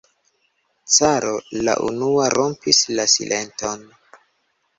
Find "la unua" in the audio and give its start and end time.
1.67-2.25